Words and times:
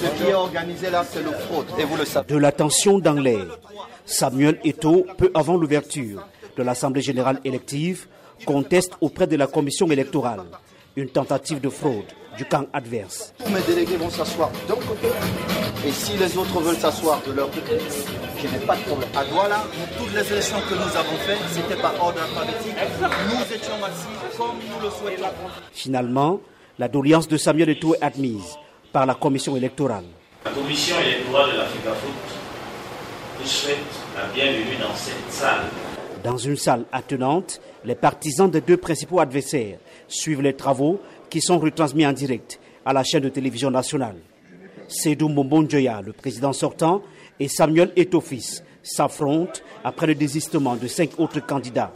Ce 0.00 0.22
qui 0.22 0.30
est 0.30 0.34
organisé 0.34 0.90
là, 0.90 1.04
c'est 1.08 1.22
le 1.22 1.32
fraude, 1.32 1.66
et 1.78 1.84
vous 1.84 1.96
le 1.96 2.04
savez. 2.04 2.26
De 2.28 2.36
la 2.36 2.52
tension 2.52 2.98
dans 2.98 3.14
l'air, 3.14 3.58
Samuel 4.06 4.60
Eto, 4.64 5.06
peu 5.16 5.30
avant 5.34 5.56
l'ouverture 5.56 6.24
de 6.56 6.62
l'Assemblée 6.62 7.02
générale 7.02 7.40
élective, 7.44 8.06
conteste 8.44 8.92
auprès 9.00 9.26
de 9.26 9.36
la 9.36 9.46
commission 9.46 9.90
électorale 9.90 10.42
une 10.96 11.08
tentative 11.08 11.60
de 11.60 11.68
fraude 11.68 12.04
du 12.36 12.44
camp 12.44 12.66
adverse. 12.72 13.32
Tous 13.44 13.50
mes 13.50 13.60
délégués 13.62 13.96
vont 13.96 14.10
s'asseoir 14.10 14.50
d'un 14.68 14.74
côté, 14.74 15.08
et 15.86 15.90
si 15.90 16.16
les 16.16 16.36
autres 16.36 16.60
veulent 16.60 16.76
s'asseoir 16.76 17.20
de 17.26 17.32
leur 17.32 17.50
côté, 17.50 17.78
je 18.40 18.46
n'ai 18.46 18.64
pas 18.64 18.76
de 18.76 18.82
problème. 18.82 19.08
À 19.16 19.24
Douala, 19.24 19.64
toutes 19.98 20.14
les 20.14 20.32
élections 20.32 20.58
que 20.68 20.74
nous 20.74 20.96
avons 20.96 21.16
faites, 21.26 21.38
c'était 21.50 21.80
par 21.80 21.94
ordre 22.00 22.20
alphabétique. 22.22 22.74
Nous 23.00 23.54
étions 23.54 23.84
assis 23.84 24.36
comme 24.36 24.56
nous 24.70 24.80
le 24.84 24.90
souhaitons. 24.90 25.34
Finalement, 25.72 26.40
la 26.78 26.86
doléance 26.86 27.26
de 27.26 27.36
Samuel 27.36 27.70
Eto'o 27.70 27.94
est 27.94 28.02
admise 28.02 28.56
par 28.98 29.06
la 29.06 29.14
commission 29.14 29.54
électorale. 29.54 30.06
La 30.44 30.50
commission 30.50 30.96
électorale 30.98 31.52
de 31.52 31.58
l'Afrique 31.58 31.82
Foot 31.82 32.10
vous 33.38 33.46
souhaite 33.46 33.76
la 34.16 34.26
bienvenue 34.34 34.74
dans 34.80 34.92
cette 34.96 35.30
salle. 35.30 35.66
Dans 36.24 36.36
une 36.36 36.56
salle 36.56 36.84
attenante, 36.90 37.60
les 37.84 37.94
partisans 37.94 38.50
des 38.50 38.60
deux 38.60 38.76
principaux 38.76 39.20
adversaires 39.20 39.78
suivent 40.08 40.42
les 40.42 40.54
travaux 40.54 41.00
qui 41.30 41.40
sont 41.40 41.60
retransmis 41.60 42.04
en 42.08 42.12
direct 42.12 42.58
à 42.84 42.92
la 42.92 43.04
chaîne 43.04 43.22
de 43.22 43.28
télévision 43.28 43.70
nationale. 43.70 44.16
Sedou 44.88 45.28
Mombonjoya, 45.28 46.00
le 46.04 46.12
président 46.12 46.52
sortant, 46.52 47.00
et 47.38 47.46
Samuel 47.46 47.92
Etofis 47.94 48.62
s'affrontent 48.82 49.60
après 49.84 50.08
le 50.08 50.16
désistement 50.16 50.74
de 50.74 50.88
cinq 50.88 51.10
autres 51.20 51.38
candidats. 51.38 51.92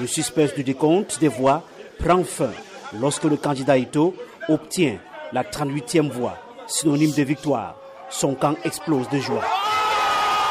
Le 0.00 0.06
suspense 0.08 0.52
du 0.54 0.64
décompte 0.64 1.20
des 1.20 1.28
voix 1.28 1.62
prend 2.00 2.24
fin 2.24 2.50
lorsque 2.98 3.24
le 3.24 3.36
candidat 3.36 3.78
Eto 3.78 4.14
obtient 4.48 4.98
la 5.32 5.42
38e 5.42 6.10
voix, 6.10 6.36
synonyme 6.66 7.12
de 7.12 7.22
victoire. 7.22 7.76
Son 8.10 8.34
camp 8.34 8.54
explose 8.64 9.08
de 9.08 9.18
joie. 9.18 9.44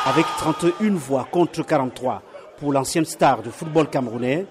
Avec 0.05 0.25
31 0.37 0.95
voix 0.95 1.27
contre 1.31 1.63
43 1.63 2.23
pour 2.57 2.73
l'ancienne 2.73 3.05
star 3.05 3.43
de 3.43 3.51
football 3.51 3.89
camerounais, 3.89 4.47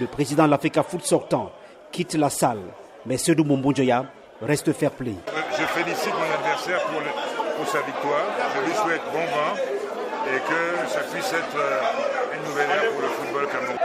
le 0.00 0.06
président 0.06 0.44
de 0.46 0.50
l'Africa 0.50 0.82
Foot 0.82 1.04
sortant 1.04 1.50
quitte 1.90 2.14
la 2.14 2.30
salle. 2.30 2.62
Mais 3.04 3.18
Sedou 3.18 3.44
Mombonjoya 3.44 4.06
reste 4.40 4.72
fair 4.72 4.92
play. 4.92 5.14
Je 5.58 5.64
félicite 5.64 6.12
mon 6.14 6.34
adversaire 6.38 6.80
pour, 6.82 7.66
sa 7.66 7.80
victoire. 7.80 8.26
Je 8.54 8.66
lui 8.66 8.74
souhaite 8.74 9.02
bon 9.12 9.18
vent 9.18 9.56
et 10.26 10.38
que 10.38 10.88
ça 10.88 11.00
puisse 11.12 11.32
être 11.32 11.56
euh, 11.56 12.36
une 12.36 12.48
nouvelle 12.48 12.70
ère 12.70 12.92
pour 12.92 13.02
le 13.02 13.08
football 13.08 13.48
camerounais. 13.48 13.80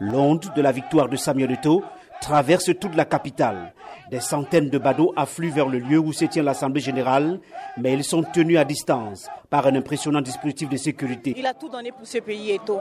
L'onde 0.00 0.50
de 0.54 0.62
la 0.62 0.72
victoire 0.72 1.08
de 1.08 1.16
Samuel 1.16 1.52
Eto'o 1.52 1.84
traverse 2.22 2.70
toute 2.80 2.94
la 2.94 3.04
capitale. 3.04 3.74
Des 4.10 4.20
centaines 4.20 4.70
de 4.70 4.78
badauds 4.78 5.12
affluent 5.16 5.50
vers 5.50 5.68
le 5.68 5.78
lieu 5.78 5.98
où 5.98 6.12
se 6.12 6.24
tient 6.24 6.42
l'Assemblée 6.42 6.80
générale, 6.80 7.40
mais 7.76 7.92
ils 7.92 8.04
sont 8.04 8.22
tenus 8.22 8.58
à 8.58 8.64
distance 8.64 9.28
par 9.50 9.66
un 9.66 9.74
impressionnant 9.74 10.20
dispositif 10.20 10.68
de 10.68 10.76
sécurité. 10.76 11.34
Il 11.36 11.46
a 11.46 11.52
tout 11.52 11.68
donné 11.68 11.90
pour 11.90 12.06
ce 12.06 12.18
pays, 12.18 12.52
Eto. 12.52 12.80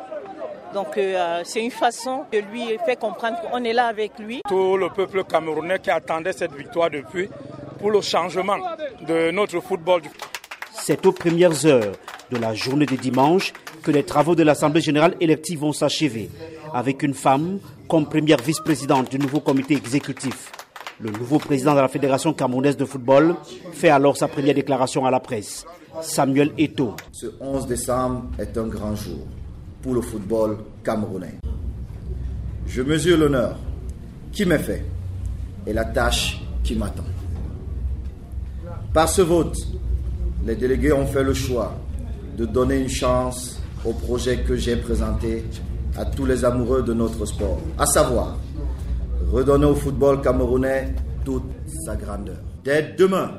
Donc 0.74 0.98
euh, 0.98 1.42
c'est 1.44 1.62
une 1.62 1.72
façon 1.72 2.24
de 2.32 2.38
lui 2.38 2.78
faire 2.86 2.98
comprendre 2.98 3.42
qu'on 3.42 3.64
est 3.64 3.74
là 3.74 3.88
avec 3.88 4.18
lui. 4.20 4.42
Tout 4.48 4.78
le 4.78 4.90
peuple 4.90 5.24
camerounais 5.26 5.80
qui 5.80 5.90
attendait 5.90 6.32
cette 6.32 6.54
victoire 6.54 6.90
depuis 6.90 7.28
pour 7.80 7.92
le 7.92 8.00
changement 8.02 8.58
de 9.06 9.32
notre 9.32 9.60
football. 9.60 10.04
C'est 10.72 11.06
aux 11.06 11.12
premières 11.12 11.66
heures 11.66 11.94
de 12.30 12.38
la 12.38 12.54
journée 12.54 12.86
de 12.86 12.96
dimanche 12.96 13.52
que 13.82 13.92
les 13.92 14.04
travaux 14.04 14.36
de 14.36 14.44
l'Assemblée 14.44 14.82
générale 14.82 15.16
élective 15.20 15.60
vont 15.60 15.74
s'achever, 15.74 16.30
avec 16.74 17.04
une 17.04 17.14
femme 17.14 17.60
comme 17.88 18.06
première 18.06 18.42
vice-présidente 18.42 19.12
du 19.12 19.20
nouveau 19.20 19.40
comité 19.40 19.76
exécutif. 19.76 20.52
Le 21.00 21.10
nouveau 21.12 21.40
président 21.40 21.74
de 21.74 21.80
la 21.80 21.88
Fédération 21.88 22.32
camerounaise 22.34 22.78
de 22.78 22.86
football 22.86 23.36
fait 23.74 23.90
alors 23.90 24.18
sa 24.18 24.28
première 24.28 24.54
déclaration 24.54 25.06
à 25.06 25.12
la 25.12 25.20
presse. 25.20 25.66
Samuel 26.02 26.52
Eto. 26.58 26.96
Ce 27.12 27.26
11 27.40 27.68
décembre 27.68 28.26
est 28.38 28.56
un 28.58 28.68
grand 28.68 28.96
jour 28.96 29.26
pour 29.82 29.96
le 29.96 30.02
football 30.02 30.58
camerounais. 30.84 31.40
Je 32.68 32.82
mesure 32.84 33.18
l'honneur 33.18 33.58
qui 34.32 34.46
m'est 34.46 34.60
fait 34.60 34.86
et 35.66 35.74
la 35.74 35.86
tâche 35.86 36.42
qui 36.64 36.76
m'attend. 36.76 37.04
Par 38.94 39.10
ce 39.10 39.22
vote, 39.24 39.58
les 40.46 40.56
délégués 40.56 40.94
ont 40.94 41.08
fait 41.08 41.24
le 41.24 41.34
choix 41.34 41.76
de 42.38 42.46
donner 42.46 42.78
une 42.80 42.90
chance 42.90 43.60
au 43.86 43.94
projet 43.94 44.40
que 44.40 44.56
j'ai 44.56 44.76
présenté 44.76 45.44
à 45.98 46.06
tous 46.06 46.26
les 46.26 46.46
amoureux 46.46 46.84
de 46.84 46.94
notre 46.94 47.26
sport, 47.26 47.60
à 47.78 47.86
savoir 47.86 48.38
redonner 49.32 49.66
au 49.66 49.76
football 49.76 50.22
camerounais 50.22 50.94
toute 51.26 51.44
sa 51.86 51.96
grandeur. 51.96 52.38
Dès 52.64 52.94
demain, 52.98 53.32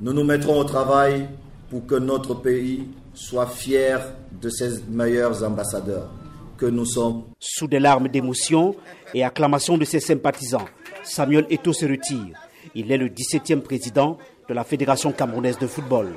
nous 0.00 0.12
nous 0.12 0.24
mettrons 0.24 0.58
au 0.58 0.64
travail 0.64 1.28
pour 1.70 1.86
que 1.86 1.94
notre 1.96 2.34
pays 2.34 2.88
soit 3.14 3.46
fier 3.46 4.00
de 4.40 4.48
ses 4.48 4.82
meilleurs 4.88 5.42
ambassadeurs 5.42 6.10
que 6.56 6.66
nous 6.66 6.86
sommes. 6.86 7.24
Sous 7.40 7.66
des 7.66 7.80
larmes 7.80 8.08
d'émotion 8.08 8.74
et 9.12 9.24
acclamations 9.24 9.78
de 9.78 9.84
ses 9.84 10.00
sympathisants, 10.00 10.66
Samuel 11.02 11.46
Eto 11.50 11.72
se 11.72 11.86
retire. 11.86 12.36
Il 12.74 12.90
est 12.90 12.96
le 12.96 13.08
17e 13.08 13.60
président 13.60 14.18
de 14.48 14.54
la 14.54 14.64
Fédération 14.64 15.12
camerounaise 15.12 15.58
de 15.58 15.66
football. 15.66 16.08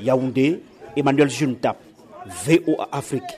Yaoundé, 0.00 0.62
Emmanuel 0.96 1.30
Juntap, 1.30 1.78
VOA 2.26 2.88
Afrique. 2.92 3.22